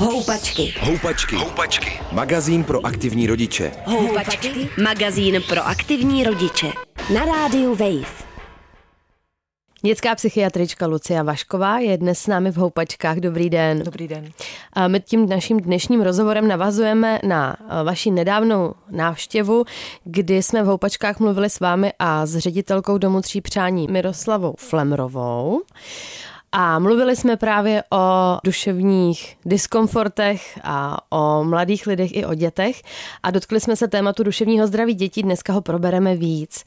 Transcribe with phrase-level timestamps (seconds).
[0.00, 0.74] Houpačky.
[0.80, 1.36] Houpačky.
[1.36, 2.00] Houpačky.
[2.12, 3.72] Magazín pro aktivní rodiče.
[3.84, 4.68] Houpačky.
[4.82, 6.66] Magazín pro aktivní rodiče.
[7.14, 8.30] Na rádiu Wave.
[9.82, 13.16] Dětská psychiatrička Lucia Vašková je dnes s námi v Houpačkách.
[13.16, 13.82] Dobrý den.
[13.84, 14.30] Dobrý den.
[14.72, 19.64] A my tím naším dnešním rozhovorem navazujeme na vaši nedávnou návštěvu,
[20.04, 25.62] kdy jsme v Houpačkách mluvili s vámi a s ředitelkou Domu tří přání Miroslavou Flemrovou.
[26.52, 32.82] A mluvili jsme právě o duševních diskomfortech a o mladých lidech i o dětech
[33.22, 36.64] a dotkli jsme se tématu duševního zdraví dětí, dneska ho probereme víc.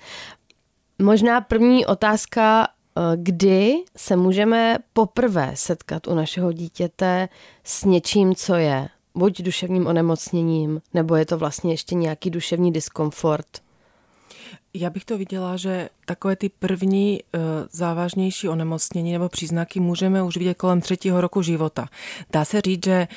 [1.01, 7.29] Možná první otázka, eh, kdy se můžeme poprvé setkat u našeho dítěte
[7.63, 13.47] s něčím, co je buď duševním onemocněním, nebo je to vlastně ještě nějaký duševní diskomfort?
[14.73, 17.39] Já bych to viděla, že takové ty první e,
[17.71, 21.87] závažnější onemocnění nebo příznaky můžeme už vidět kolem třetího roku života.
[22.33, 23.07] Dá se říct, že e,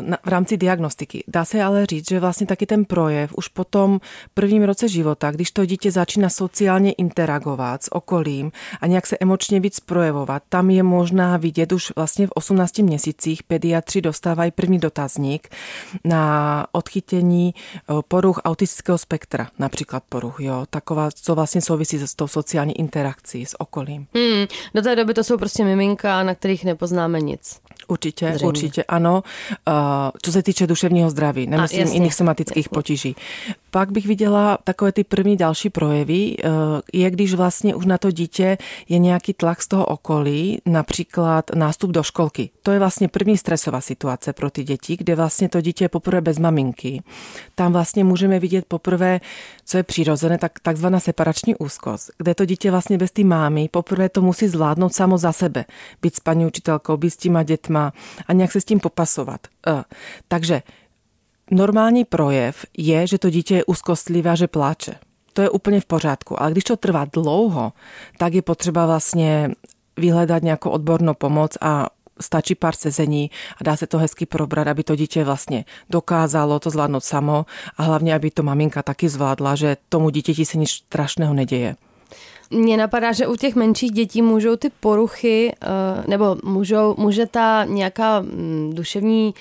[0.00, 3.64] na, v rámci diagnostiky, dá se ale říct, že vlastně taky ten projev už po
[3.64, 4.00] tom
[4.34, 9.60] prvním roce života, když to dítě začíná sociálně interagovat s okolím a nějak se emočně
[9.60, 15.48] víc projevovat, tam je možná vidět už vlastně v 18 měsících pediatři dostávají první dotazník
[16.04, 22.26] na odchytění e, poruch autistického spektra, například poruch, jo, taková, co vlastně souvisí s tou
[22.32, 24.06] sociální interakcí s okolím.
[24.14, 27.60] Hmm, do té doby to jsou prostě miminka, na kterých nepoznáme nic.
[27.88, 28.48] Určitě, Zřejmě.
[28.48, 29.22] určitě ano.
[30.22, 33.16] Co se týče duševního zdraví, nemyslím jasně, jiných somatických potíží.
[33.70, 36.48] Pak bych viděla takové ty první další projevy, eh,
[36.92, 41.90] je když vlastně už na to dítě je nějaký tlak z toho okolí, například nástup
[41.90, 42.50] do školky.
[42.62, 46.20] To je vlastně první stresová situace pro ty děti, kde vlastně to dítě je poprvé
[46.20, 47.02] bez maminky.
[47.54, 49.20] Tam vlastně můžeme vidět poprvé,
[49.64, 54.08] co je přirozené, tak, takzvaná separační úzkost, kde to dítě vlastně bez té mámy poprvé
[54.08, 55.64] to musí zvládnout samo za sebe.
[56.02, 57.92] Být s paní učitelkou, být s těma dětma
[58.26, 59.40] a nějak se s tím popasovat.
[59.66, 59.84] Eh,
[60.28, 60.62] takže
[61.50, 64.94] normální projev je, že to dítě je úzkostlivé a že pláče.
[65.32, 66.42] To je úplně v pořádku.
[66.42, 67.72] Ale když to trvá dlouho,
[68.18, 69.50] tak je potřeba vlastně
[69.96, 71.86] vyhledat nějakou odbornou pomoc a
[72.20, 76.70] stačí pár sezení a dá se to hezky probrat, aby to dítě vlastně dokázalo to
[76.70, 81.34] zvládnout samo a hlavně, aby to maminka taky zvládla, že tomu dítěti se nic strašného
[81.34, 81.76] neděje.
[82.52, 85.66] Mně napadá, že u těch menších dětí můžou ty poruchy, eh,
[86.06, 89.34] nebo můžou, může ta nějaká mm, duševní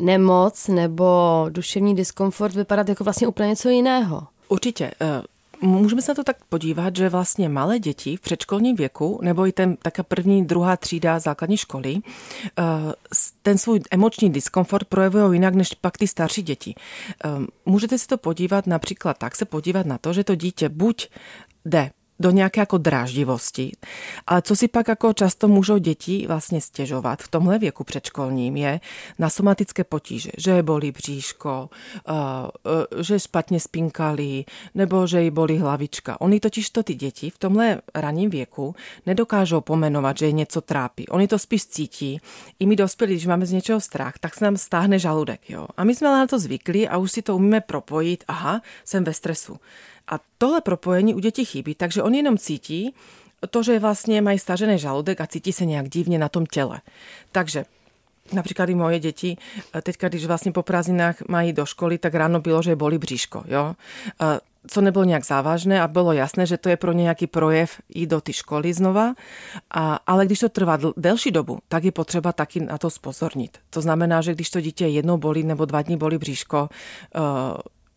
[0.00, 4.26] nemoc nebo duševní diskomfort vypadat jako vlastně úplně něco jiného.
[4.48, 4.90] Určitě.
[5.00, 5.22] Eh,
[5.60, 9.52] můžeme se na to tak podívat, že vlastně malé děti v předškolním věku, nebo i
[9.52, 11.96] ten taká první, druhá třída základní školy,
[12.58, 12.62] eh,
[13.42, 16.74] ten svůj emoční diskomfort projevují jinak než pak ty starší děti.
[17.66, 21.08] Můžete si to podívat například tak, se podívat na to, že to dítě buď
[21.64, 21.90] jde
[22.20, 23.72] do nějaké jako dráždivosti.
[24.26, 28.80] Ale co si pak jako často můžou děti vlastně stěžovat v tomhle věku předškolním je
[29.18, 31.70] na somatické potíže, že je bolí bříško,
[32.08, 32.12] eh,
[32.98, 36.20] eh, že špatně spinkali, nebo že jí bolí hlavička.
[36.20, 38.74] Oni totiž to ty děti v tomhle raním věku
[39.06, 41.08] nedokážou pomenovat, že je něco trápí.
[41.08, 42.20] Oni to spíš cítí.
[42.58, 45.50] I my dospělí, když máme z něčeho strach, tak se nám stáhne žaludek.
[45.50, 45.66] Jo?
[45.76, 48.24] A my jsme na to zvykli a už si to umíme propojit.
[48.28, 49.56] Aha, jsem ve stresu.
[50.08, 52.94] A tohle propojení u dětí chybí, takže on jenom cítí
[53.50, 56.80] to, že vlastně mají stažený žaludek a cítí se nějak divně na tom těle.
[57.32, 57.64] Takže
[58.32, 59.36] Například i moje děti,
[59.82, 63.44] teďka, když vlastně po prázdninách mají do školy, tak ráno bylo, že bolí bříško.
[63.46, 63.74] Jo?
[64.68, 68.20] co nebylo nějak závažné a bylo jasné, že to je pro nějaký projev i do
[68.20, 69.14] ty školy znova.
[69.70, 73.58] A, ale když to trvá delší dobu, tak je potřeba taky na to spozornit.
[73.70, 76.68] To znamená, že když to dítě jednou bolí nebo dva dní bolí bříško,
[77.16, 77.22] uh,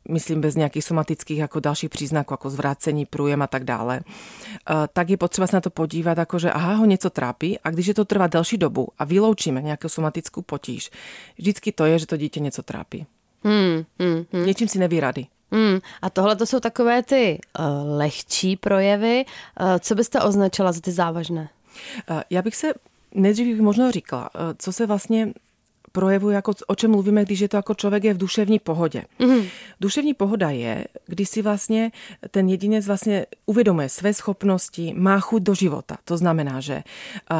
[0.09, 5.09] myslím bez nějakých somatických jako dalších příznaků, jako zvrácení, průjem a tak dále, eh, tak
[5.09, 7.93] je potřeba se na to podívat, jako že aha, ho něco trápí a když je
[7.93, 10.91] to trvá delší dobu a vyloučíme nějakou somatickou potíž,
[11.37, 13.05] vždycky to je, že to dítě něco trápí.
[13.43, 14.45] Hmm, hmm, hmm.
[14.45, 15.27] Něčím si neví rady.
[15.51, 15.79] Hmm.
[16.01, 17.65] A tohle to jsou takové ty uh,
[17.97, 19.25] lehčí projevy.
[19.59, 21.49] Uh, co byste označila za ty závažné?
[22.09, 22.73] Uh, já bych se
[23.15, 25.33] nejdřív možná říkala, co se vlastně
[25.91, 29.03] projevuje, jako o čem mluvíme, když je to jako člověk je v duševní pohodě.
[29.19, 29.43] Mm.
[29.81, 31.91] Duševní pohoda je, když si vlastně
[32.31, 35.97] ten jedinec vlastně uvědomuje své schopnosti, má chuť do života.
[36.05, 36.83] To znamená, že
[37.31, 37.37] uh,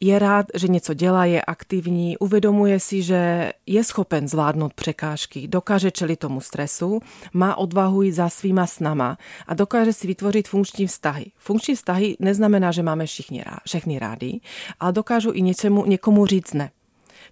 [0.00, 5.90] je rád, že něco dělá, je aktivní, uvědomuje si, že je schopen zvládnout překážky, dokáže
[5.90, 7.00] čelit tomu stresu,
[7.32, 11.26] má odvahu jít za svýma snama a dokáže si vytvořit funkční vztahy.
[11.36, 14.40] Funkční vztahy neznamená, že máme všichni, všechny rádi,
[14.80, 16.70] ale dokážu i něčemu, někomu říct ne.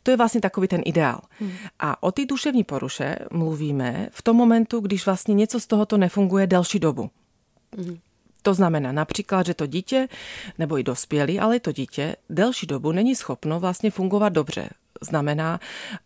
[0.03, 1.21] To je vlastně takový ten ideál.
[1.39, 1.53] Hmm.
[1.79, 6.47] A o ty duševní poruše mluvíme v tom momentu, když vlastně něco z tohoto nefunguje
[6.47, 7.11] delší dobu.
[7.77, 7.99] Hmm.
[8.43, 10.09] To znamená například, že to dítě,
[10.59, 14.69] nebo i dospělý, ale to dítě delší dobu není schopno vlastně fungovat dobře
[15.01, 15.61] znamená,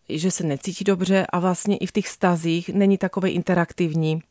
[0.09, 4.21] že se necítí dobře a vlastně i v těch stazích není takové interaktivní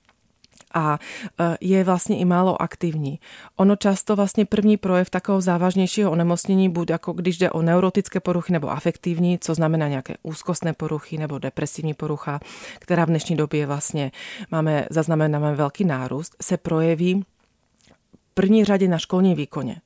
[0.74, 0.98] a
[1.40, 3.20] e, je vlastně i málo aktivní.
[3.56, 8.52] Ono často vlastně první projev takového závažnějšího onemocnění bude jako když jde o neurotické poruchy
[8.52, 12.40] nebo afektivní, co znamená nějaké úzkostné poruchy nebo depresivní porucha,
[12.78, 14.12] která v dnešní době vlastně
[14.50, 17.24] máme, zaznamenáme velký nárůst, se projeví
[18.30, 19.76] v první řadě na školním výkoně.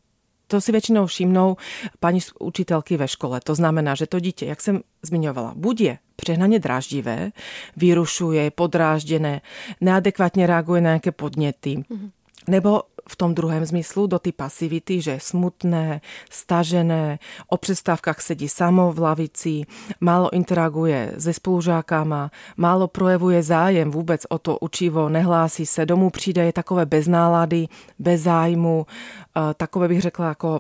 [0.47, 1.57] To si většinou všimnou
[2.01, 3.41] paní učitelky ve škole.
[3.45, 7.31] To znamená, že to dítě, jak jsem zmiňovala, buď je přehnaně dráždivé,
[7.77, 9.41] vyrušuje, podrážděné,
[9.81, 12.11] neadekvátně reaguje na nějaké podněty, mm-hmm.
[12.49, 16.01] nebo v tom druhém zmyslu do ty pasivity, že je smutné,
[16.31, 19.63] stažené, o přestávkách sedí samo v lavici,
[20.01, 26.45] málo interaguje se spolužákama, málo projevuje zájem vůbec o to učivo, nehlásí se, domů přijde,
[26.45, 27.69] je takové bez nálady,
[27.99, 28.87] bez zájmu,
[29.37, 30.59] eh, takové bych řekla jako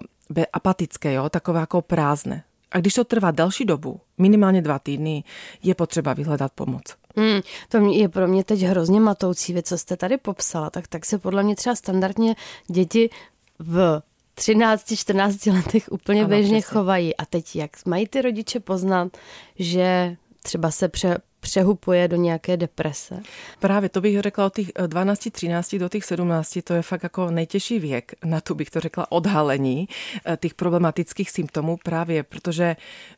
[0.53, 1.29] apatické, jo?
[1.29, 2.46] takové jako prázdné.
[2.73, 5.25] A když to trvá další dobu, minimálně dva týdny,
[5.63, 6.83] je potřeba vyhledat pomoc.
[7.17, 10.71] Hmm, to je pro mě teď hrozně matoucí věc, co jste tady popsala.
[10.71, 12.37] Tak, tak se podle mě třeba standardně
[12.67, 13.11] děti
[13.59, 14.03] v
[14.37, 16.75] 13-14 letech úplně ano, běžně přesně.
[16.79, 17.17] chovají.
[17.17, 19.17] A teď jak mají ty rodiče poznat,
[19.59, 23.23] že třeba se pře, přehupuje do nějaké deprese.
[23.61, 27.31] Právě to bych řekla od těch 12, 13 do těch 17, to je fakt jako
[27.31, 29.89] nejtěžší věk na tu bych to řekla odhalení
[30.25, 32.77] eh, těch problematických symptomů právě, protože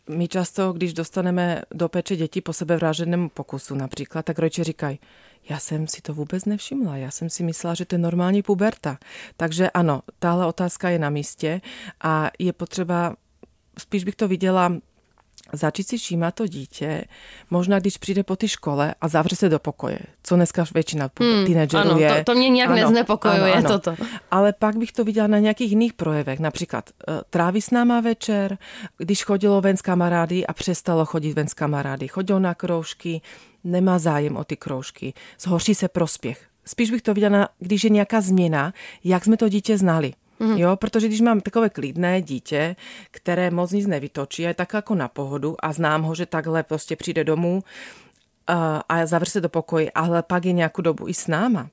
[0.08, 4.98] my často, když dostaneme do péče děti po sebevraženém pokusu například, tak rodiče říkají,
[5.48, 8.98] já jsem si to vůbec nevšimla, já jsem si myslela, že to je normální puberta.
[9.36, 11.60] Takže ano, tahle otázka je na místě
[12.00, 13.16] a je potřeba
[13.78, 14.72] spíš bych to viděla
[15.52, 17.04] začít si všímat to dítě,
[17.50, 21.46] možná když přijde po té škole a zavře se do pokoje, co dneska většina hmm,
[21.46, 22.14] teenagerů ano, je.
[22.14, 23.78] To, to mě nějak ano, neznepokojuje ano, ano.
[23.78, 24.04] toto.
[24.30, 28.58] Ale pak bych to viděla na nějakých jiných projevech, například uh, tráví s náma večer,
[28.98, 33.20] když chodilo ven s kamarády a přestalo chodit ven s kamarády, chodilo na kroužky,
[33.64, 36.46] nemá zájem o ty kroužky, zhorší se prospěch.
[36.64, 38.72] Spíš bych to viděla, když je nějaká změna,
[39.04, 40.12] jak jsme to dítě znali.
[40.40, 40.58] Mm.
[40.58, 42.76] Jo, protože když mám takové klidné dítě,
[43.11, 46.96] které moc nic nevytočí, je tak jako na pohodu a znám ho, že takhle prostě
[46.96, 47.62] přijde domů
[48.46, 51.69] a, zavře se do pokoje, ale pak je nějakou dobu i s náma,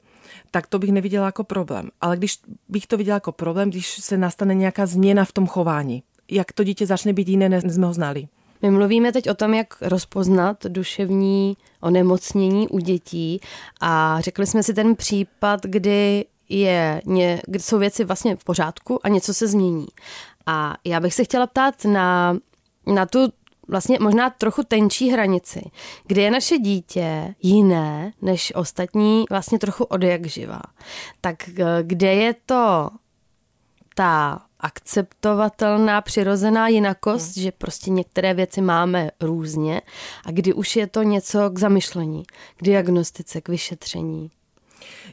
[0.51, 1.89] tak to bych neviděla jako problém.
[2.01, 2.39] Ale když
[2.69, 6.63] bych to viděla jako problém, když se nastane nějaká změna v tom chování, jak to
[6.63, 8.27] dítě začne být jiné, než jsme ho znali.
[8.61, 13.39] My mluvíme teď o tom, jak rozpoznat duševní onemocnění u dětí
[13.81, 17.01] a řekli jsme si ten případ, kdy je,
[17.57, 19.87] jsou věci vlastně v pořádku a něco se změní.
[20.45, 22.37] A já bych se chtěla ptát na,
[22.87, 23.19] na tu
[23.67, 25.61] vlastně možná trochu tenčí hranici,
[26.07, 30.61] kde je naše dítě jiné než ostatní vlastně trochu od jak živá.
[31.21, 31.49] Tak
[31.81, 32.89] kde je to
[33.95, 37.43] ta akceptovatelná, přirozená jinakost, hmm.
[37.43, 39.81] že prostě některé věci máme různě
[40.25, 42.23] a kdy už je to něco k zamyšlení,
[42.57, 44.31] k diagnostice, k vyšetření.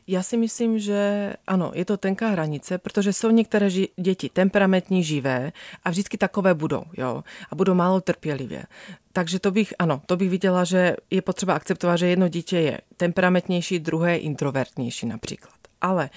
[0.06, 5.04] Já si myslím, že ano, je to tenká hranice, protože jsou některé ži- děti temperamentní,
[5.04, 5.52] živé
[5.84, 8.64] a vždycky takové budou, jo, a budou málo trpělivě.
[9.12, 12.80] Takže to bych, ano, to bych viděla, že je potřeba akceptovat, že jedno dítě je
[12.96, 15.54] temperamentnější, druhé je introvertnější například.
[15.80, 16.10] Ale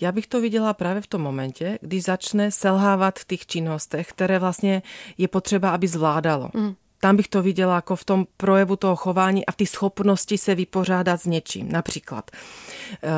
[0.00, 4.38] já bych to viděla právě v tom momentě, když začne selhávat v těch činnostech, které
[4.38, 4.82] vlastně
[5.18, 6.50] je potřeba, aby zvládalo.
[6.54, 10.38] Mm tam bych to viděla jako v tom projevu toho chování a v té schopnosti
[10.38, 11.72] se vypořádat s něčím.
[11.72, 13.08] Například eh,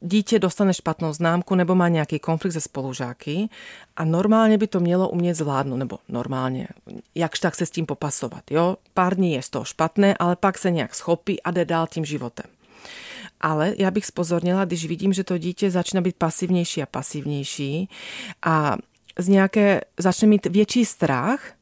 [0.00, 3.48] dítě dostane špatnou známku nebo má nějaký konflikt se spolužáky
[3.96, 6.68] a normálně by to mělo umět zvládnout, nebo normálně,
[7.14, 8.50] jakž tak se s tím popasovat.
[8.50, 8.76] Jo?
[8.94, 12.04] Pár dní je z toho špatné, ale pak se nějak schopí a jde dál tím
[12.04, 12.46] životem.
[13.40, 17.88] Ale já bych spozornila, když vidím, že to dítě začne být pasivnější a pasivnější
[18.42, 18.76] a
[19.18, 21.52] z nějaké, začne mít větší strach,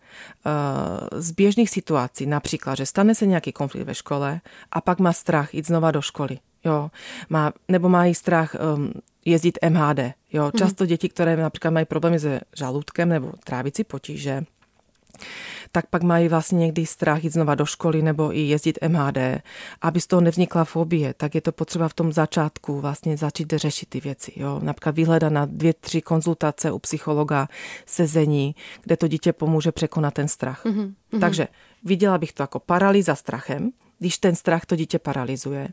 [1.12, 4.40] z běžných situací, například, že stane se nějaký konflikt ve škole
[4.72, 6.38] a pak má strach jít znova do školy.
[6.64, 6.90] Jo,
[7.28, 8.92] má, nebo mají strach um,
[9.24, 9.98] jezdit MHD.
[10.32, 10.52] Jo, mhm.
[10.58, 14.44] často děti, které například mají problémy se žaludkem nebo trávicí potíže,
[15.72, 19.18] tak pak mají vlastně někdy strach jít znova do školy nebo i jezdit MHD.
[19.80, 23.88] Aby z toho nevznikla fobie, tak je to potřeba v tom začátku vlastně začít řešit
[23.88, 24.32] ty věci.
[24.36, 24.60] Jo?
[24.62, 27.48] Například vyhledat na dvě, tři konzultace u psychologa,
[27.86, 30.64] sezení, kde to dítě pomůže překonat ten strach.
[30.64, 31.20] Mm-hmm.
[31.20, 31.48] Takže
[31.84, 35.68] viděla bych to jako paralýza strachem, když ten strach to dítě paralizuje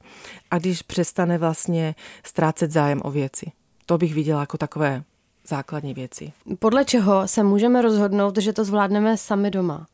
[0.51, 3.51] a když přestane vlastně ztrácet zájem o věci.
[3.85, 5.03] To bych viděla jako takové
[5.47, 6.31] základní věci.
[6.59, 9.88] Podle čeho se můžeme rozhodnout, že to zvládneme sami doma?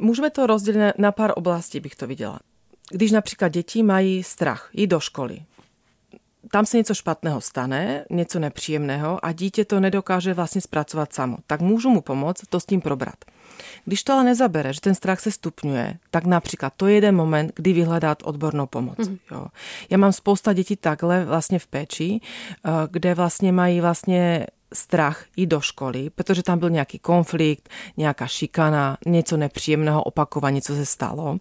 [0.00, 2.40] Můžeme to rozdělit na pár oblastí, bych to viděla.
[2.90, 5.40] Když například děti mají strach jít do školy,
[6.50, 11.60] tam se něco špatného stane, něco nepříjemného a dítě to nedokáže vlastně zpracovat samo, tak
[11.60, 13.14] můžu mu pomoct to s tím probrat.
[13.84, 17.52] Když to ale nezabere, že ten strach se stupňuje, tak například to je jeden moment,
[17.54, 18.98] kdy vyhledat odbornou pomoc.
[18.98, 19.18] Mm.
[19.30, 19.46] Jo.
[19.90, 25.46] Já mám spousta dětí takhle vlastně v péči, eh, kde vlastně mají vlastně strach i
[25.46, 31.38] do školy, protože tam byl nějaký konflikt, nějaká šikana, něco nepříjemného opakování, co se stalo.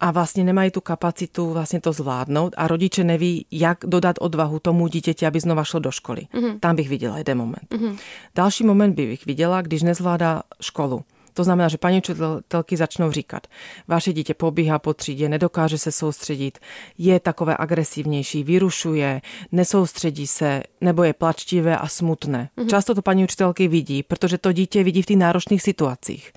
[0.00, 4.88] A vlastně nemají tu kapacitu vlastně to zvládnout a rodiče neví, jak dodat odvahu tomu
[4.88, 6.22] dítěti, aby znova šlo do školy.
[6.34, 6.60] Mm-hmm.
[6.60, 7.66] Tam bych viděla jeden moment.
[7.70, 7.98] Mm-hmm.
[8.34, 11.04] Další moment bych viděla, když nezvládá školu.
[11.34, 13.46] To znamená, že paní učitelky začnou říkat,
[13.88, 16.58] vaše dítě pobíhá po třídě, nedokáže se soustředit,
[16.98, 19.20] je takové agresivnější, vyrušuje,
[19.52, 22.48] nesoustředí se, nebo je plačtivé a smutné.
[22.56, 22.66] Mm-hmm.
[22.66, 26.32] Často to paní učitelky vidí, protože to dítě vidí v těch náročných situacích.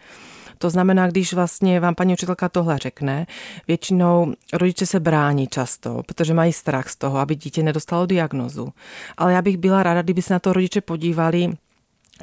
[0.58, 3.28] To znamená, když vlastně vám paní učitelka tohle řekne,
[3.68, 8.74] většinou rodiče se brání často, protože mají strach z toho, aby dítě nedostalo diagnozu.
[9.18, 11.54] Ale já bych byla ráda, kdyby se na to rodiče podívali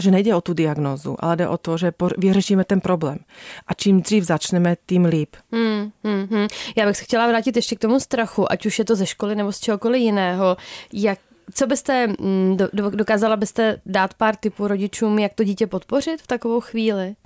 [0.00, 3.18] že nejde o tu diagnózu, ale jde o to, že vyřešíme ten problém.
[3.66, 5.36] A čím dřív začneme, tím líp.
[5.52, 6.46] Hmm, hmm, hmm.
[6.76, 9.34] Já bych se chtěla vrátit ještě k tomu strachu, ať už je to ze školy
[9.34, 10.56] nebo z čehokoliv jiného.
[10.92, 11.18] Jak
[11.54, 16.60] co byste, mm, dokázala byste dát pár tipů rodičům, jak to dítě podpořit v takovou
[16.60, 17.16] chvíli?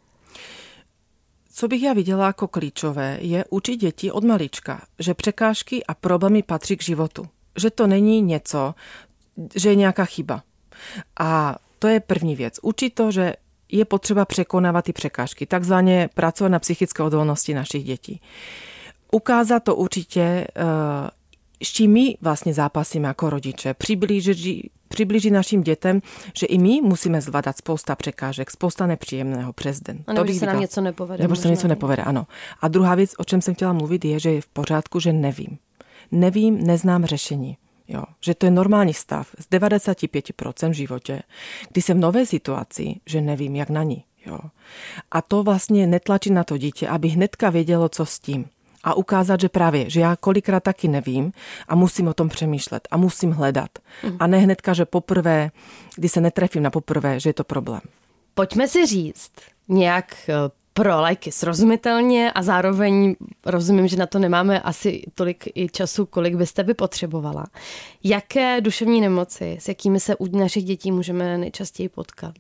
[1.53, 6.43] Co bych já viděla jako klíčové, je učit děti od malička, že překážky a problémy
[6.43, 7.27] patří k životu.
[7.59, 8.75] Že to není něco,
[9.55, 10.43] že je nějaká chyba.
[11.21, 12.59] A to je první věc.
[12.63, 13.35] Učit to, že
[13.73, 18.21] je potřeba překonávat ty překážky, takzvaně pracovat na psychické odolnosti našich dětí.
[19.13, 20.47] Ukázat to určitě, eh,
[21.63, 24.39] s čím my vlastně zápasíme jako rodiče, přiblížit,
[24.89, 26.01] přiblížit našim dětem,
[26.39, 30.05] že i my musíme zvládat spousta překážek, spousta nepříjemného přes den.
[30.07, 31.23] A nebo, to že se nám něco nepovede.
[31.23, 32.27] Nebo se něco nepovede, ano.
[32.61, 35.59] A druhá věc, o čem jsem chtěla mluvit, je, že je v pořádku, že nevím.
[36.13, 37.57] Nevím, neznám řešení.
[37.89, 41.23] Jo, že to je normální stav z 95% v životě,
[41.73, 44.05] kdy jsem v nové situaci, že nevím, jak na ní.
[44.27, 44.39] Jo.
[45.11, 48.47] A to vlastně netlačí na to dítě, aby hnedka vědělo, co s tím.
[48.85, 51.33] A ukázat, že právě, že já kolikrát taky nevím
[51.69, 53.71] a musím o tom přemýšlet a musím hledat.
[54.03, 54.17] Mm.
[54.21, 55.51] A ne hnedka, že poprvé,
[55.97, 57.81] kdy se netrefím na poprvé, že je to problém.
[58.35, 59.33] Pojďme si říct
[59.69, 60.35] nějak eh,
[60.75, 63.17] pro lajky srozumitelně a zároveň
[63.47, 67.47] rozumím, že na to nemáme asi tolik i času, kolik byste by potřebovala.
[68.05, 72.35] Jaké duševní nemoci, s jakými se u našich dětí můžeme nejčastěji potkat?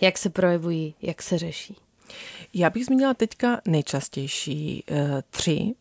[0.00, 1.76] Jak se projevují, jak se řeší?
[2.54, 5.74] Já bych zmínila teďka nejčastější e, tři e,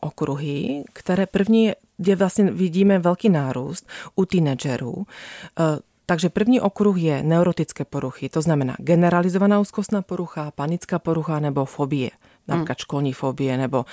[0.00, 3.86] okruhy, které první, kde vlastně vidíme velký nárůst
[4.16, 5.06] u teenagerů.
[6.06, 12.10] Takže první okruh je neurotické poruchy, to znamená generalizovaná úzkostná porucha, panická porucha nebo fobie
[12.48, 12.82] například hmm.
[12.82, 13.84] školní fobie nebo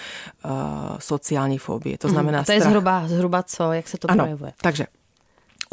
[0.45, 0.51] uh,
[0.99, 1.97] sociální fobie.
[1.97, 2.71] To znamená A to je strach.
[2.71, 4.53] zhruba, zhruba co, jak se to ano, projevuje?
[4.61, 4.85] takže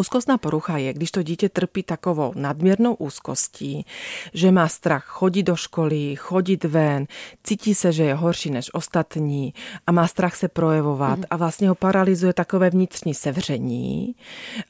[0.01, 3.87] Úzkostná porucha je, když to dítě trpí takovou nadměrnou úzkostí,
[4.35, 7.07] že má strach chodit do školy, chodit ven,
[7.45, 9.55] cítí se, že je horší než ostatní
[9.87, 11.25] a má strach se projevovat mm.
[11.31, 14.15] a vlastně ho paralyzuje takové vnitřní sevření,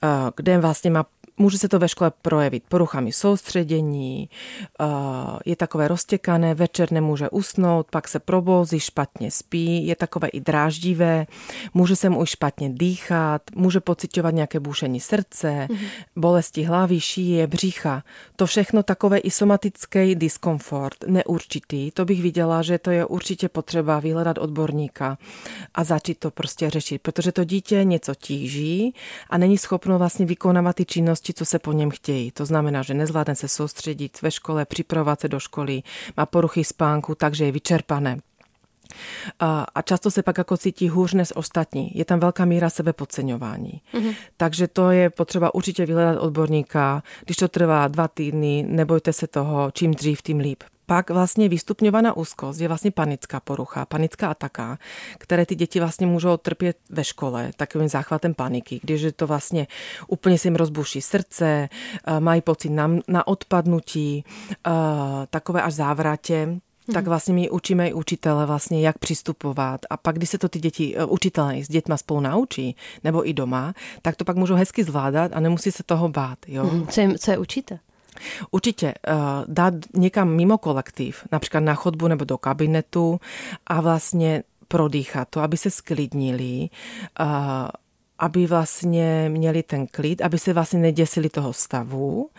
[0.03, 1.05] eh, kde vlastně má
[1.41, 4.29] Může se to ve škole projevit poruchami soustředění,
[4.81, 4.85] eh,
[5.47, 11.27] je takové roztěkané, večer nemůže usnout, pak se probouzí, špatně spí, je takové i dráždivé,
[11.75, 15.89] může se mu už špatně dýchat, může pocitovat nějaké bušení srdce, mm-hmm.
[16.17, 18.03] bolesti hlavy, šíje, břicha.
[18.37, 21.91] To všechno takové i somatický diskomfort, neurčitý.
[21.91, 25.19] To bych viděla, že to je určitě potřeba vyhledat odborníka
[25.75, 28.95] a začít to prostě řešit, protože to dítě něco tíží
[29.31, 32.31] a není schopno vlastně vykonávat ty činnosti, činnosti, co se po něm chtějí.
[32.31, 35.83] To znamená, že nezvládne se soustředit ve škole, připravovat se do školy,
[36.17, 38.21] má poruchy spánku, takže je vyčerpané.
[39.41, 41.93] A často se pak jako cítí hůř než ostatní.
[41.95, 43.81] Je tam velká míra sebepodceňování.
[43.95, 44.15] Mm-hmm.
[44.37, 47.03] Takže to je potřeba určitě vyhledat odborníka.
[47.25, 52.17] Když to trvá dva týdny, nebojte se toho, čím dřív, tím líp pak vlastně vystupňovaná
[52.17, 54.79] úzkost je vlastně panická porucha, panická ataka,
[55.19, 59.67] které ty děti vlastně můžou trpět ve škole takovým záchvatem paniky, když to vlastně
[60.09, 61.69] úplně se jim rozbuší srdce,
[62.07, 64.71] eh, mají pocit na, na odpadnutí, eh,
[65.31, 66.61] takové až závratě,
[66.93, 67.09] tak mhm.
[67.09, 69.81] vlastně my učíme i učitele vlastně, jak přistupovat.
[69.91, 73.33] A pak, když se to ty děti, eh, učitelé s dětma spolu naučí, nebo i
[73.33, 76.39] doma, tak to pak můžou hezky zvládat a nemusí se toho bát.
[76.49, 76.65] Jo?
[76.65, 76.87] Mhm.
[76.87, 77.79] Co, je, co je učíte?
[78.51, 79.15] Určitě uh,
[79.47, 83.21] dát někam mimo kolektiv, například na chodbu nebo do kabinetu
[83.67, 86.69] a vlastně prodýchat to, aby se sklidnili
[87.21, 87.27] uh,
[88.21, 92.31] aby vlastně měli ten klid, aby se vlastně neděsili toho stavu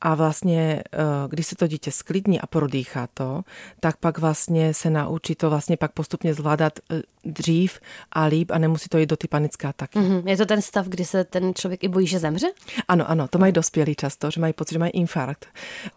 [0.00, 3.42] a vlastně, eh, když se to dítě sklidní a prodýchá to,
[3.80, 7.80] tak pak vlastně se naučí to vlastně pak postupně zvládat eh, dřív
[8.12, 9.98] a líp a nemusí to jít do ty panické ataky.
[9.98, 10.28] Mm-hmm.
[10.28, 12.46] Je to ten stav, kdy se ten člověk i bojí, že zemře?
[12.88, 15.46] Ano, ano, to mají dospělí často, že mají pocit, že mají infarkt.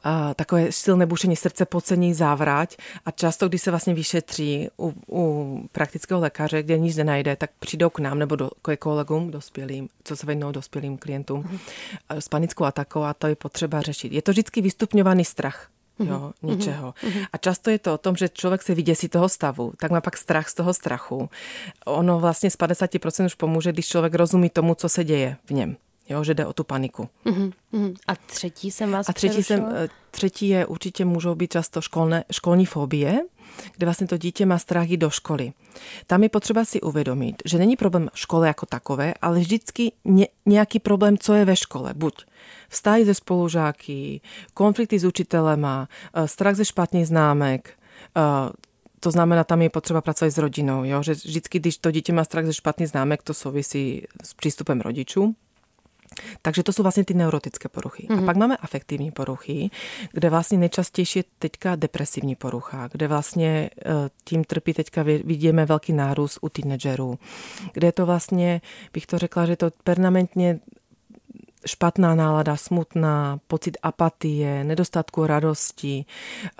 [0.03, 5.59] A takové silné bušení srdce, pocení, závrať a často, když se vlastně vyšetří u, u
[5.71, 10.15] praktického lékaře, kde nic nenajde, tak přijdou k nám nebo do, k kolegům dospělým, co
[10.15, 11.59] se věnují dospělým klientům mm-hmm.
[12.09, 14.11] s panickou atakou a to je potřeba řešit.
[14.11, 15.69] Je to vždycky vystupňovaný strach
[15.99, 16.49] jo, mm-hmm.
[16.49, 16.91] ničeho.
[16.91, 17.27] Mm-hmm.
[17.33, 20.17] A často je to o tom, že člověk se vyděsí toho stavu, tak má pak
[20.17, 21.29] strach z toho strachu.
[21.85, 25.77] Ono vlastně z 50% už pomůže, když člověk rozumí tomu, co se děje v něm.
[26.09, 27.09] Jo, že jde o tu paniku.
[27.25, 27.95] Mm-hmm.
[28.07, 32.23] A třetí jsem vás A třetí, jsem, eh, třetí je určitě můžou být často školné,
[32.31, 33.19] školní fobie,
[33.77, 35.53] kde vlastně to dítě má strach do školy.
[36.07, 40.79] Tam je potřeba si uvědomit, že není problém školy jako takové, ale vždycky ně, nějaký
[40.79, 41.93] problém, co je ve škole.
[41.95, 42.25] Buď
[42.69, 44.21] vztahy ze spolužáky,
[44.53, 47.73] konflikty s učitelema, eh, strach ze špatných známek,
[48.17, 48.21] eh,
[48.99, 51.03] to znamená, tam je potřeba pracovat s rodinou, jo?
[51.03, 55.35] že vždycky, když to dítě má strach ze špatných známek, to souvisí s přístupem rodičů.
[56.41, 58.03] Takže to jsou vlastně ty neurotické poruchy.
[58.03, 58.13] Mm-hmm.
[58.13, 58.25] A mhm.
[58.25, 59.69] pak máme afektivní poruchy,
[60.11, 63.91] kde vlastně nejčastější je teďka depresivní porucha, kde vlastně eh,
[64.23, 67.19] tím trpí teďka vidíme velký nárůst u teenagerů,
[67.73, 68.61] kde je to vlastně,
[68.93, 70.59] bych to řekla, že to permanentně
[71.65, 76.05] špatná nálada, smutná, pocit apatie, nedostatku radosti,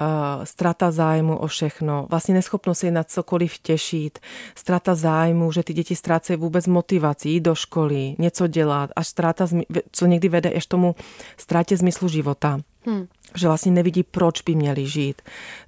[0.01, 0.07] uh,
[0.43, 4.19] strata zájmu o všechno, vlastně neschopnost se na cokoliv těšit,
[4.55, 9.47] strata zájmu, že ty děti ztrácejí vůbec motivaci jít do školy, něco dělat, až ztráta,
[9.91, 10.95] co někdy vede až tomu
[11.37, 12.59] ztrátě smyslu života.
[12.85, 13.07] Hmm.
[13.35, 15.21] Že vlastně nevidí, proč by měli žít.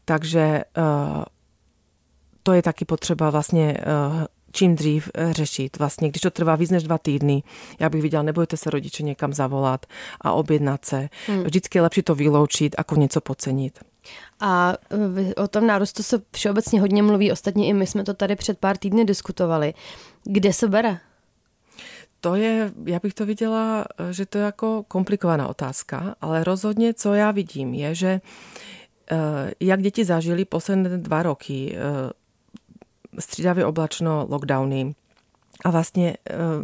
[0.06, 1.24] Takže uh,
[2.44, 5.80] to je taky potřeba vlastně uh, čím dřív eh, řešit.
[5.80, 7.44] Vlastně, když to trvá víc než dva týdny,
[7.80, 9.86] já bych viděla, nebojte se rodiče někam zavolat
[10.22, 11.10] a objednat se.
[11.28, 11.44] Hmm.
[11.44, 13.80] Vždycky je lepší to vyloučit, jako něco podcenit.
[14.40, 18.36] A eh, o tom nárůstu se všeobecně hodně mluví, ostatně i my jsme to tady
[18.36, 19.74] před pár týdny diskutovali.
[20.24, 20.98] Kde se bere?
[22.22, 26.94] To je, já bych to viděla, eh, že to je jako komplikovaná otázka, ale rozhodně,
[26.94, 28.22] co já vidím, je, že
[29.60, 31.76] jak děti zažili posledné dva roky
[33.20, 34.96] střídavě oblačno, lockdowny,
[35.64, 36.64] a vlastně uh,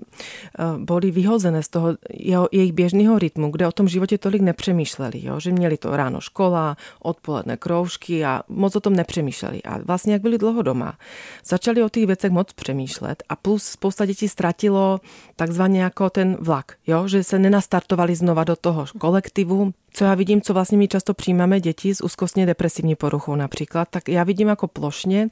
[0.75, 5.25] uh, boli vyhozené z toho jeho, jejich běžného rytmu, kde o tom životě tolik nepřemýšleli,
[5.25, 5.39] jo?
[5.39, 9.63] že měli to ráno škola, odpoledne kroužky a moc o tom nepřemýšleli.
[9.63, 10.97] A vlastně jak byli dlouho doma,
[11.45, 14.99] začali o těch věcech moc přemýšlet a plus spousta dětí ztratilo
[15.35, 17.07] takzvaně jako ten vlak, jo?
[17.07, 21.59] že se nenastartovali znova do toho kolektivu, co já vidím, co vlastně my často přijímáme
[21.59, 25.29] děti s úzkostně depresivní poruchou například, tak já vidím jako plošně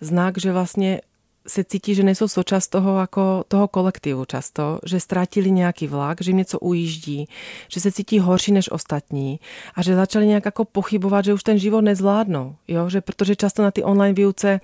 [0.00, 1.00] znak, že vlastně
[1.48, 6.30] se cítí, že nejsou součást toho, jako toho kolektivu často, že ztratili nějaký vlak, že
[6.30, 7.28] jim něco ujíždí,
[7.68, 9.40] že se cítí horší než ostatní
[9.74, 12.88] a že začali nějak jako pochybovat, že už ten život nezvládnou, jo?
[12.88, 14.60] Že protože často na ty online výuce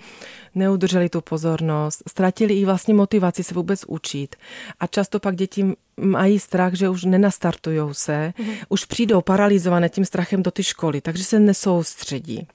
[0.54, 4.36] neudrželi tu pozornost, ztratili i vlastně motivaci se vůbec učit
[4.80, 8.54] a často pak děti mají strach, že už nenastartujou se, mm-hmm.
[8.68, 12.46] už přijdou paralizované tím strachem do ty školy, takže se nesoustředí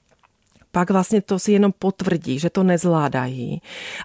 [0.72, 3.62] pak vlastně to si jenom potvrdí, že to nezvládají.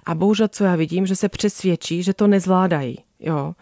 [0.07, 2.99] A bohužel, co já vidím, že se přesvědčí, že to nezvládají.
[3.21, 3.55] Jo.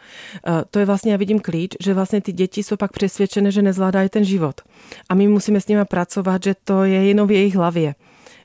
[0.46, 3.62] E, to je vlastně, já vidím klíč, že vlastně ty děti jsou pak přesvědčené, že
[3.62, 4.60] nezvládají ten život.
[5.08, 7.94] A my musíme s nimi pracovat, že to je jenom v jejich hlavě.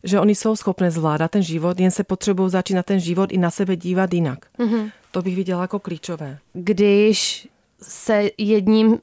[0.03, 3.37] Že oni jsou schopné zvládat ten život, jen se potřebují začít na ten život i
[3.37, 4.39] na sebe dívat jinak.
[4.59, 4.91] Mm-hmm.
[5.11, 6.37] To bych viděla jako klíčové.
[6.53, 7.47] Když
[7.81, 8.99] se jedním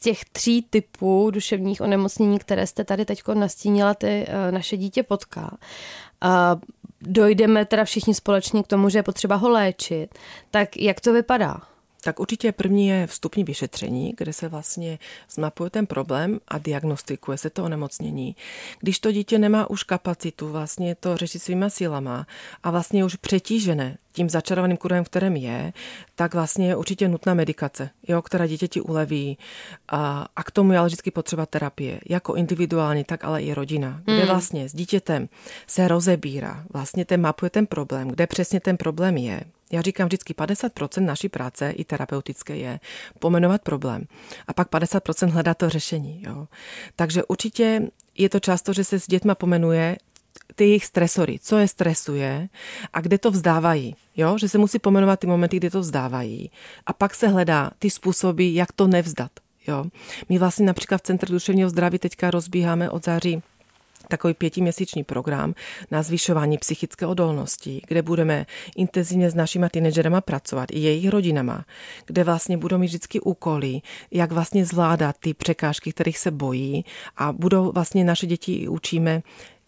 [0.00, 5.56] těch tří typů duševních onemocnění, které jste tady teď nastínila, ty eh, naše dítě potká,
[6.20, 6.56] a
[7.00, 10.08] dojdeme teda všichni společně k tomu, že je potřeba ho léčit,
[10.50, 11.69] tak jak to vypadá?
[12.00, 14.98] Tak určitě první je vstupní vyšetření, kde se vlastně
[15.30, 18.36] zmapuje ten problém a diagnostikuje se to onemocnění.
[18.80, 22.26] Když to dítě nemá už kapacitu vlastně to řešit svýma silama
[22.62, 25.72] a vlastně je už přetížené tím začarovaným kruhem, kterém je,
[26.14, 29.38] tak vlastně je určitě nutná medikace, jo, která dítěti uleví.
[29.88, 34.00] A, a k tomu je ale vždycky potřeba terapie, jako individuální, tak ale i rodina,
[34.04, 34.26] kde hmm.
[34.26, 35.28] vlastně s dítětem
[35.66, 40.32] se rozebírá, vlastně ten mapuje ten problém, kde přesně ten problém je, já říkám vždycky
[40.32, 42.80] 50% naší práce i terapeutické je
[43.18, 44.04] pomenovat problém
[44.46, 46.22] a pak 50% hledat to řešení.
[46.26, 46.48] Jo.
[46.96, 49.96] Takže určitě je to často, že se s dětma pomenuje
[50.54, 52.48] ty jejich stresory, co je stresuje
[52.92, 53.96] a kde to vzdávají.
[54.16, 54.38] Jo?
[54.38, 56.50] Že se musí pomenovat ty momenty, kdy to vzdávají.
[56.86, 59.30] A pak se hledá ty způsoby, jak to nevzdat.
[59.66, 59.84] Jo?
[60.28, 63.42] My vlastně například v Centru duševního zdraví teďka rozbíháme od září
[64.10, 65.54] takový pětiměsíční program
[65.90, 68.46] na zvyšování psychické odolnosti, kde budeme
[68.76, 71.64] intenzivně s našimi teenagerama pracovat, i jejich rodinama,
[72.06, 76.84] kde vlastně budou mít vždycky úkoly, jak vlastně zvládat ty překážky, kterých se bojí
[77.16, 79.22] a budou vlastně naše děti učíme,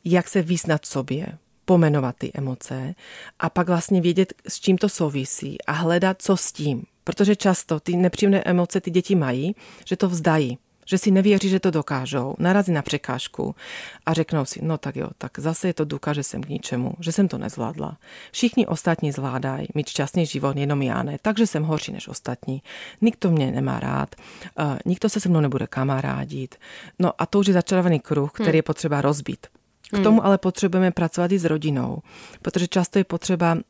[0.05, 1.27] jak se vyznat sobě,
[1.65, 2.95] pomenovat ty emoce
[3.39, 6.85] a pak vlastně vědět, s čím to souvisí a hledat, co s tím.
[7.05, 11.61] Protože často ty nepříjemné emoce ty děti mají, že to vzdají že si nevěří, že
[11.61, 13.55] to dokážou, narazí na překážku
[14.07, 16.93] a řeknou si, no tak jo, tak zase je to důkaz, že jsem k ničemu,
[17.01, 17.97] že jsem to nezvládla.
[18.33, 22.63] Všichni ostatní zvládají mít šťastný život, jenom já ne, takže jsem horší než ostatní.
[23.01, 24.17] Nikdo mě nemá rád,
[24.59, 26.55] uh, nikdo se se mnou nebude kamarádit.
[26.99, 28.57] No a to už je začarovaný kruh, který hmm.
[28.57, 29.47] je potřeba rozbít.
[29.89, 30.27] K tomu hmm.
[30.27, 31.99] ale potřebujeme pracovat i s rodinou,
[32.43, 33.61] protože často je potřeba uh,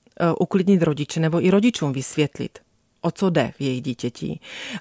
[0.41, 2.59] uklidnit rodiče nebo i rodičům vysvětlit,
[3.01, 4.41] o co jde v jejich dítěti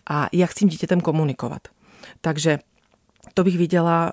[0.09, 1.67] a jak s tím dítětem komunikovat.
[2.21, 2.59] Takže
[3.33, 4.11] to bych viděla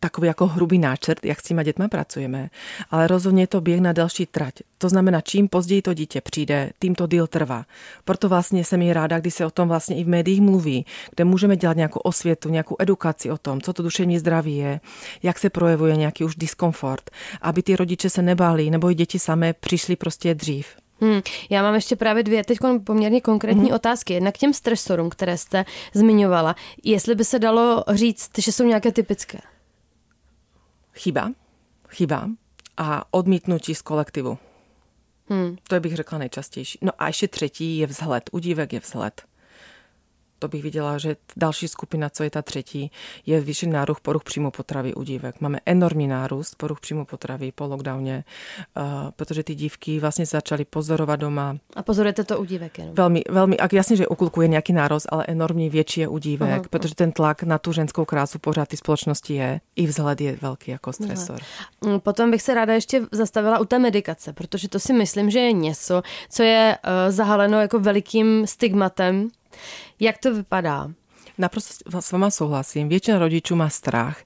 [0.00, 2.50] takový jako hrubý náčrt, jak s těma dětma pracujeme,
[2.90, 4.54] ale rozhodně je to běh na další trať.
[4.78, 7.64] To znamená, čím později to dítě přijde, tím to díl trvá.
[8.04, 11.24] Proto vlastně jsem i ráda, když se o tom vlastně i v médiích mluví, kde
[11.24, 14.80] můžeme dělat nějakou osvětu, nějakou edukaci o tom, co to duševní zdraví je,
[15.22, 17.10] jak se projevuje nějaký už diskomfort,
[17.42, 20.66] aby ty rodiče se nebáli, nebo i děti samé přišly prostě dřív.
[21.00, 23.74] Hmm, já mám ještě právě dvě teď poměrně konkrétní hmm.
[23.74, 24.12] otázky.
[24.12, 26.56] Jednak k těm stresorům, které jste zmiňovala.
[26.84, 29.38] Jestli by se dalo říct, že jsou nějaké typické?
[30.94, 31.30] Chyba.
[31.88, 32.28] Chyba.
[32.76, 34.38] A odmítnutí z kolektivu.
[35.28, 35.56] Hmm.
[35.68, 36.78] To je bych řekla nejčastější.
[36.82, 38.30] No a ještě třetí je vzhled.
[38.32, 39.22] Udívek je vzhled
[40.40, 42.90] to bych viděla, že další skupina, co je ta třetí,
[43.26, 45.40] je vyšší nárůst poruch příjmu potravy u dívek.
[45.40, 48.24] Máme enormní nárůst poruch příjmu potravy po lockdowně,
[48.76, 48.82] uh,
[49.16, 51.56] protože ty dívky vlastně začaly pozorovat doma.
[51.76, 52.94] A pozorujete to u dívek jenom?
[52.94, 56.18] Velmi, velmi, a jasně, že u kluků je nějaký nárost, ale enormní větší je u
[56.18, 56.68] dívek, uh-huh.
[56.70, 59.60] protože ten tlak na tu ženskou krásu pořád ty společnosti je.
[59.76, 61.40] I vzhled je velký jako stresor.
[61.82, 62.00] Uh-huh.
[62.00, 65.52] Potom bych se ráda ještě zastavila u té medikace, protože to si myslím, že je
[65.52, 69.28] něco, co je uh, zahaleno jako velikým stigmatem
[70.00, 70.90] jak to vypadá?
[71.38, 72.88] Naprosto s váma souhlasím.
[72.88, 74.24] Většina rodičů má strach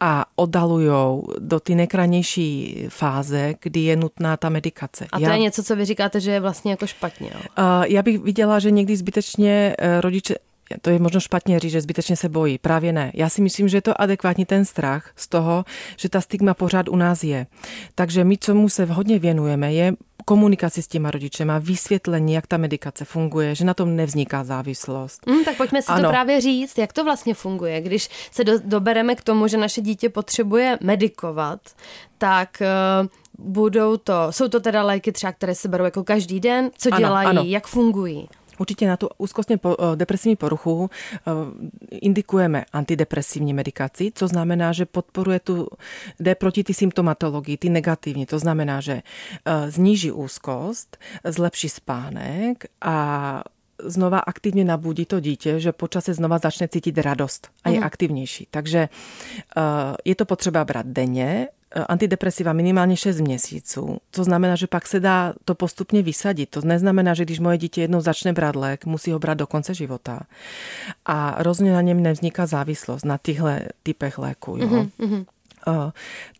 [0.00, 5.06] a oddalují do ty nejkrajnější fáze, kdy je nutná ta medikace.
[5.12, 5.32] A to Já...
[5.32, 7.30] je něco, co vy říkáte, že je vlastně jako špatně.
[7.34, 7.40] Jo?
[7.58, 10.34] Uh, já bych viděla, že někdy zbytečně uh, rodiče
[10.82, 12.58] to je možno špatně říct, že zbytečně se bojí.
[12.58, 13.12] Právě ne.
[13.14, 15.64] Já si myslím, že je to adekvátní ten strach z toho,
[15.96, 17.46] že ta stigma pořád u nás je.
[17.94, 19.92] Takže my, co mu se hodně věnujeme, je
[20.28, 25.26] komunikaci s těma rodičema, vysvětlení, jak ta medikace funguje, že na tom nevzniká závislost.
[25.26, 26.02] Mm, tak pojďme si ano.
[26.02, 27.80] to právě říct, jak to vlastně funguje.
[27.80, 31.60] Když se do, dobereme k tomu, že naše dítě potřebuje medikovat,
[32.18, 32.62] tak
[33.00, 33.08] uh,
[33.38, 36.98] budou to, jsou to teda léky třeba, které se berou jako každý den, co ano,
[36.98, 37.42] dělají, ano.
[37.46, 38.28] jak fungují?
[38.58, 41.30] Určitě na tu úzkostně eh, depresivní poruchu eh,
[41.90, 45.68] indikujeme antidepresivní medikaci, co znamená, že podporuje tu,
[46.20, 48.26] jde proti ty symptomatologii, ty negativní.
[48.26, 49.02] To znamená, že
[49.44, 53.42] eh, zníží úzkost, zlepší spánek a
[53.82, 57.84] znova aktivně nabudí to dítě, že počase znova začne cítit radost a je mm.
[57.84, 58.48] aktivnější.
[58.50, 58.88] Takže
[60.04, 61.48] je to potřeba brát denně,
[61.88, 66.50] antidepresiva minimálně 6 měsíců, co znamená, že pak se dá to postupně vysadit.
[66.50, 69.74] To neznamená, že když moje dítě jednou začne brát lék, musí ho brát do konce
[69.74, 70.20] života.
[71.06, 73.46] A rozhodně na něm nevzniká závislost na těchto
[73.82, 74.56] typech léku.
[74.56, 74.68] Jo?
[74.68, 75.24] Mm-hmm.
[75.68, 75.90] Uh,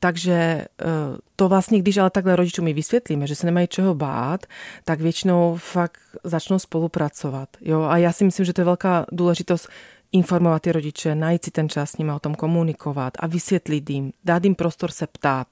[0.00, 4.46] takže uh, to vlastně, když ale takhle rodičům mi vysvětlíme, že se nemají čeho bát,
[4.84, 7.48] tak většinou fakt začnou spolupracovat.
[7.60, 7.82] Jo?
[7.82, 9.68] A já si myslím, že to je velká důležitost
[10.16, 14.12] informovat ty rodiče, najít si ten čas s nimi o tom komunikovat a vysvětlit jim,
[14.24, 15.46] dát jim prostor se ptát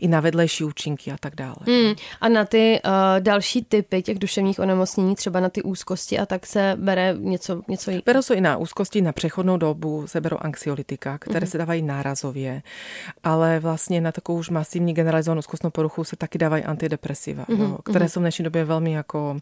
[0.00, 1.56] i na vedlejší účinky a tak dále.
[1.66, 1.94] Hmm.
[2.20, 6.46] A na ty uh, další typy těch duševních onemocnění, třeba na ty úzkosti a tak
[6.46, 8.02] se bere něco, něco jiného?
[8.06, 11.50] Berou se i na úzkosti na přechodnou dobu, se berou anxiolitika, které hmm.
[11.50, 12.62] se dávají nárazově,
[13.24, 17.60] ale vlastně na takovou už masivní generalizovanou úzkostnou poruchu se taky dávají antidepresiva, hmm.
[17.60, 18.08] jo, které hmm.
[18.08, 19.36] jsou v dnešní době velmi jako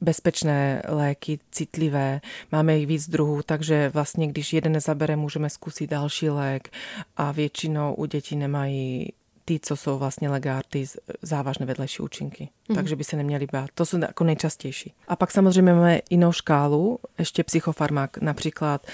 [0.00, 2.20] bezpečné léky, citlivé,
[2.52, 6.68] máme jich víc druhů, takže vlastně když jeden nezabere, můžeme zkusit další lék
[7.16, 9.12] a většinou u dětí nemají
[9.48, 10.86] ty, co jsou vlastně legárty,
[11.22, 12.48] závažné vedlejší účinky.
[12.68, 12.76] Mm.
[12.76, 13.70] Takže by se neměli bát.
[13.74, 14.92] To jsou jako nejčastější.
[15.08, 18.86] A pak samozřejmě máme jinou škálu, ještě psychofarmak, například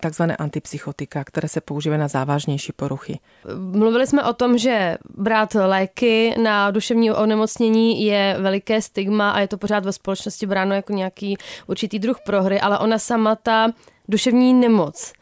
[0.00, 3.18] takzvané antipsychotika, které se používají na závažnější poruchy.
[3.58, 9.48] Mluvili jsme o tom, že brát léky na duševní onemocnění je veliké stigma a je
[9.48, 11.36] to pořád ve společnosti bráno jako nějaký
[11.66, 13.68] určitý druh prohry, ale ona sama ta
[14.08, 15.12] duševní nemoc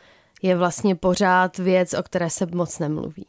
[0.42, 3.26] je vlastně pořád věc, o které se moc nemluví.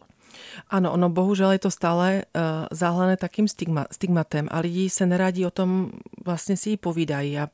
[0.70, 2.42] Ano, ono bohužel je to stále uh,
[2.72, 5.92] záhlené takým stigma, stigmatem a lidi se neradí o tom,
[6.26, 7.48] vlastně si ji povídají a,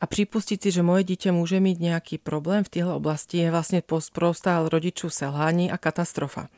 [0.00, 3.82] a připustit si, že moje dítě může mít nějaký problém v téhle oblasti je vlastně
[4.12, 6.48] prostá rodičů selhání a katastrofa.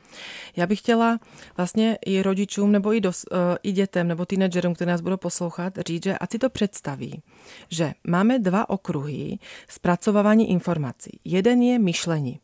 [0.56, 1.18] Já bych chtěla
[1.56, 5.78] vlastně i rodičům nebo i, dos, uh, i dětem nebo teenagerům, kteří nás budou poslouchat,
[5.86, 7.22] říct, že ať si to představí,
[7.70, 11.20] že máme dva okruhy zpracovávání informací.
[11.24, 12.40] Jeden je myšlení.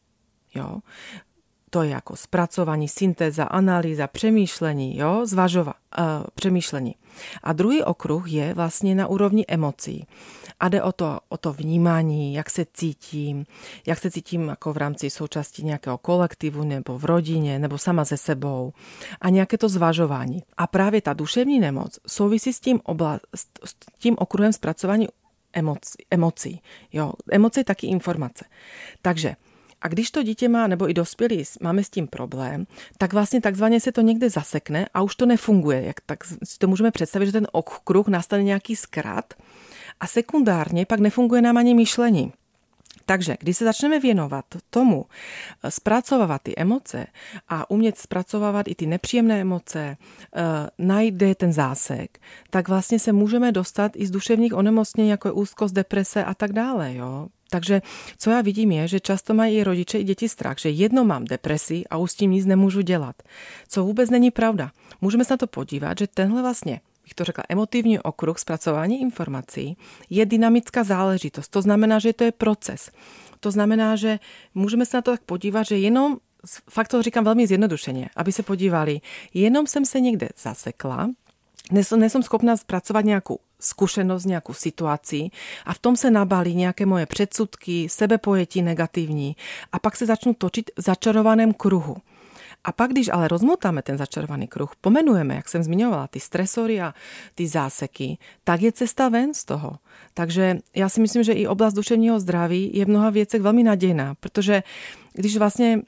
[0.54, 0.80] Jo?
[1.72, 6.04] To je jako zpracování, syntéza, analýza, přemýšlení, jo, zvažova, uh,
[6.34, 6.94] přemýšlení.
[7.42, 10.06] A druhý okruh je vlastně na úrovni emocí.
[10.60, 13.46] A jde o to, o to vnímání, jak se cítím,
[13.86, 18.16] jak se cítím jako v rámci součástí nějakého kolektivu nebo v rodině nebo sama se
[18.16, 18.72] sebou
[19.20, 20.42] a nějaké to zvažování.
[20.56, 23.20] A právě ta duševní nemoc souvisí s tím, obla,
[23.64, 25.08] s tím okruhem zpracování
[25.52, 26.04] emocí.
[26.10, 26.62] emocí.
[26.92, 28.44] Jo, emoce je taky informace.
[29.02, 29.36] Takže
[29.82, 32.66] a když to dítě má, nebo i dospělí, máme s tím problém,
[32.98, 35.82] tak vlastně takzvaně se to někde zasekne a už to nefunguje.
[35.82, 39.34] Jak tak si to můžeme představit, že ten okruh nastane nějaký zkrat
[40.00, 42.32] a sekundárně pak nefunguje nám ani myšlení.
[43.06, 45.06] Takže když se začneme věnovat tomu,
[45.64, 47.06] eh, zpracovávat ty emoce
[47.48, 49.96] a umět zpracovávat i ty nepříjemné emoce,
[50.36, 50.42] eh,
[50.78, 52.18] najde ten zásek,
[52.50, 56.52] tak vlastně se můžeme dostat i z duševních onemocnění, jako je úzkost, deprese a tak
[56.52, 56.94] dále.
[56.94, 57.28] Jo?
[57.52, 57.82] Takže
[58.18, 61.24] co já vidím je, že často mají i rodiče i děti strach, že jedno mám
[61.24, 63.22] depresi a už s tím nic nemůžu dělat.
[63.68, 64.70] Co vůbec není pravda.
[65.00, 69.76] Můžeme se na to podívat, že tenhle vlastně bych to řekla, emotivní okruh zpracování informací
[70.10, 71.48] je dynamická záležitost.
[71.48, 72.90] To znamená, že to je proces.
[73.40, 74.18] To znamená, že
[74.54, 76.16] můžeme se na to tak podívat, že jenom
[76.70, 79.00] fakt to říkám velmi zjednodušeně, aby se podívali,
[79.34, 81.10] jenom jsem se někde zasekla,
[81.96, 85.30] nejsem schopná zpracovat nějakou zkušenost, nějakou situaci
[85.66, 89.36] a v tom se nabalí nějaké moje předsudky, sebepojetí negativní
[89.72, 91.96] a pak se začnu točit v začarovaném kruhu.
[92.64, 96.94] A pak, když ale rozmotáme ten začarovaný kruh, pomenujeme, jak jsem zmiňovala, ty stresory a
[97.34, 99.78] ty záseky, tak je cesta ven z toho.
[100.14, 104.14] Takže já si myslím, že i oblast duševního zdraví je v mnoha věcech velmi nadějná,
[104.14, 104.62] protože
[105.12, 105.82] když vlastně uh,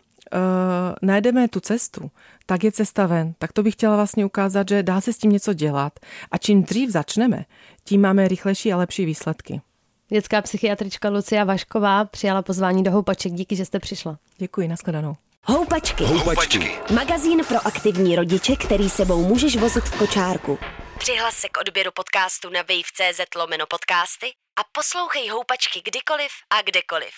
[1.02, 2.10] najdeme tu cestu,
[2.46, 3.35] tak je cesta ven.
[3.38, 5.92] Tak to bych chtěla vlastně ukázat, že dá se s tím něco dělat
[6.30, 7.44] a čím dřív začneme,
[7.85, 9.61] tím máme rychlejší a lepší výsledky.
[10.09, 13.33] Dětská psychiatrička Lucia Vašková přijala pozvání do Houpaček.
[13.33, 14.18] Díky, že jste přišla.
[14.38, 15.16] Děkuji, nashledanou.
[15.46, 16.04] Houpačky.
[16.04, 16.78] Houpačky.
[16.94, 20.59] Magazín pro aktivní rodiče, který sebou můžeš vozit v kočárku.
[20.98, 24.26] Přihlas se k odběru podcastu na wave.cz lomeno podcasty
[24.61, 27.14] a poslouchej Houpačky kdykoliv a kdekoliv.